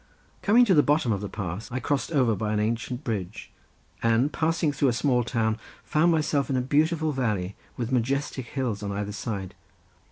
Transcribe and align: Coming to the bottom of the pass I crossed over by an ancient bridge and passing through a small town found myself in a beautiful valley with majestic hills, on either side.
Coming 0.41 0.65
to 0.65 0.73
the 0.73 0.81
bottom 0.81 1.11
of 1.11 1.21
the 1.21 1.29
pass 1.29 1.71
I 1.71 1.79
crossed 1.79 2.11
over 2.11 2.35
by 2.35 2.53
an 2.53 2.59
ancient 2.59 3.03
bridge 3.03 3.51
and 4.01 4.33
passing 4.33 4.71
through 4.71 4.87
a 4.87 4.93
small 4.93 5.23
town 5.23 5.59
found 5.83 6.11
myself 6.11 6.49
in 6.49 6.57
a 6.57 6.61
beautiful 6.61 7.11
valley 7.11 7.55
with 7.77 7.91
majestic 7.91 8.47
hills, 8.47 8.81
on 8.81 8.91
either 8.91 9.11
side. 9.11 9.53